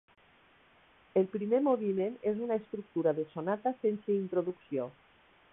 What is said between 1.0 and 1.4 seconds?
El